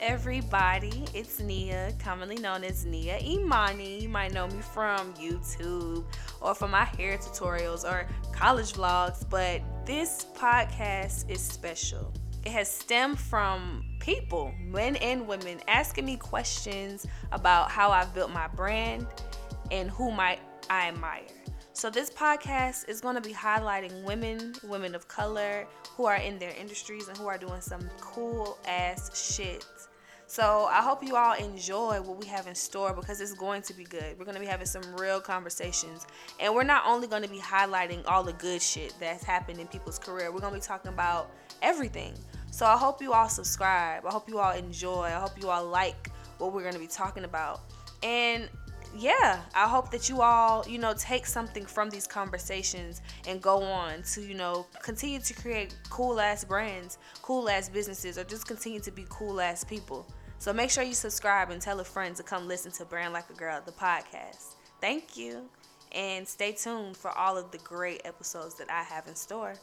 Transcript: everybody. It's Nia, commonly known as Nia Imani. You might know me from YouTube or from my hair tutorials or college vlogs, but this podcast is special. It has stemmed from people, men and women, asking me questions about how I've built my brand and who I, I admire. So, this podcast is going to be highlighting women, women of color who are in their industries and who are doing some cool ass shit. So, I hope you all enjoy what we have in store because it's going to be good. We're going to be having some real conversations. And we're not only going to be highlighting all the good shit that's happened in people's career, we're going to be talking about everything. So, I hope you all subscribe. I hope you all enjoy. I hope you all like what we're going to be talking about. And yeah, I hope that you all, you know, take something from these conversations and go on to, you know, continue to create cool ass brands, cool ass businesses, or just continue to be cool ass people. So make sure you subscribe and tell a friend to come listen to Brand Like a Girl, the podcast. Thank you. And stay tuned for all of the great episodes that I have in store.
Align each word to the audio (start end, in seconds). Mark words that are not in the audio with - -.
everybody. 0.00 1.04
It's 1.14 1.38
Nia, 1.38 1.92
commonly 2.00 2.34
known 2.36 2.64
as 2.64 2.84
Nia 2.84 3.20
Imani. 3.20 4.00
You 4.02 4.08
might 4.08 4.32
know 4.32 4.48
me 4.48 4.60
from 4.60 5.14
YouTube 5.14 6.04
or 6.40 6.56
from 6.56 6.72
my 6.72 6.84
hair 6.84 7.18
tutorials 7.18 7.84
or 7.84 8.08
college 8.32 8.72
vlogs, 8.72 9.24
but 9.30 9.62
this 9.86 10.26
podcast 10.34 11.30
is 11.30 11.40
special. 11.40 12.12
It 12.44 12.50
has 12.50 12.68
stemmed 12.68 13.20
from 13.20 13.84
people, 14.00 14.52
men 14.58 14.96
and 14.96 15.28
women, 15.28 15.60
asking 15.68 16.04
me 16.04 16.16
questions 16.16 17.06
about 17.30 17.70
how 17.70 17.92
I've 17.92 18.12
built 18.12 18.32
my 18.32 18.48
brand 18.48 19.06
and 19.70 19.88
who 19.88 20.10
I, 20.10 20.40
I 20.68 20.88
admire. 20.88 21.41
So, 21.74 21.88
this 21.88 22.10
podcast 22.10 22.86
is 22.86 23.00
going 23.00 23.14
to 23.14 23.22
be 23.22 23.32
highlighting 23.32 24.04
women, 24.04 24.54
women 24.62 24.94
of 24.94 25.08
color 25.08 25.66
who 25.96 26.04
are 26.04 26.16
in 26.16 26.38
their 26.38 26.54
industries 26.54 27.08
and 27.08 27.16
who 27.16 27.28
are 27.28 27.38
doing 27.38 27.62
some 27.62 27.88
cool 27.98 28.58
ass 28.68 29.34
shit. 29.34 29.64
So, 30.26 30.68
I 30.70 30.82
hope 30.82 31.02
you 31.02 31.16
all 31.16 31.34
enjoy 31.34 32.02
what 32.02 32.18
we 32.18 32.26
have 32.26 32.46
in 32.46 32.54
store 32.54 32.92
because 32.92 33.22
it's 33.22 33.32
going 33.32 33.62
to 33.62 33.74
be 33.74 33.84
good. 33.84 34.18
We're 34.18 34.26
going 34.26 34.34
to 34.34 34.40
be 34.40 34.46
having 34.46 34.66
some 34.66 34.82
real 34.96 35.18
conversations. 35.18 36.06
And 36.38 36.54
we're 36.54 36.62
not 36.62 36.84
only 36.86 37.06
going 37.06 37.22
to 37.22 37.28
be 37.28 37.38
highlighting 37.38 38.06
all 38.06 38.22
the 38.22 38.34
good 38.34 38.60
shit 38.60 38.92
that's 39.00 39.24
happened 39.24 39.58
in 39.58 39.66
people's 39.66 39.98
career, 39.98 40.30
we're 40.30 40.40
going 40.40 40.52
to 40.52 40.60
be 40.60 40.64
talking 40.64 40.92
about 40.92 41.30
everything. 41.62 42.12
So, 42.50 42.66
I 42.66 42.76
hope 42.76 43.00
you 43.00 43.14
all 43.14 43.30
subscribe. 43.30 44.04
I 44.04 44.10
hope 44.10 44.28
you 44.28 44.38
all 44.38 44.52
enjoy. 44.52 45.04
I 45.04 45.12
hope 45.12 45.40
you 45.40 45.48
all 45.48 45.66
like 45.66 46.10
what 46.36 46.52
we're 46.52 46.62
going 46.62 46.74
to 46.74 46.80
be 46.80 46.86
talking 46.86 47.24
about. 47.24 47.62
And 48.02 48.50
yeah, 48.96 49.40
I 49.54 49.68
hope 49.68 49.90
that 49.90 50.08
you 50.08 50.20
all, 50.20 50.64
you 50.68 50.78
know, 50.78 50.94
take 50.96 51.26
something 51.26 51.64
from 51.64 51.90
these 51.90 52.06
conversations 52.06 53.00
and 53.26 53.40
go 53.40 53.62
on 53.62 54.02
to, 54.14 54.22
you 54.22 54.34
know, 54.34 54.66
continue 54.82 55.20
to 55.20 55.34
create 55.34 55.74
cool 55.88 56.20
ass 56.20 56.44
brands, 56.44 56.98
cool 57.22 57.48
ass 57.48 57.68
businesses, 57.68 58.18
or 58.18 58.24
just 58.24 58.46
continue 58.46 58.80
to 58.80 58.90
be 58.90 59.06
cool 59.08 59.40
ass 59.40 59.64
people. 59.64 60.06
So 60.38 60.52
make 60.52 60.70
sure 60.70 60.82
you 60.82 60.94
subscribe 60.94 61.50
and 61.50 61.62
tell 61.62 61.80
a 61.80 61.84
friend 61.84 62.16
to 62.16 62.22
come 62.22 62.48
listen 62.48 62.72
to 62.72 62.84
Brand 62.84 63.12
Like 63.12 63.30
a 63.30 63.34
Girl, 63.34 63.60
the 63.64 63.72
podcast. 63.72 64.56
Thank 64.80 65.16
you. 65.16 65.48
And 65.92 66.26
stay 66.26 66.52
tuned 66.52 66.96
for 66.96 67.10
all 67.10 67.38
of 67.38 67.50
the 67.50 67.58
great 67.58 68.00
episodes 68.04 68.54
that 68.56 68.70
I 68.70 68.82
have 68.82 69.06
in 69.06 69.14
store. 69.14 69.54